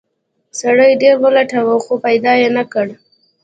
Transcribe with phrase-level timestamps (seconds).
[0.59, 2.87] سړي ډیر ولټاوه خو پیدا یې نه کړ.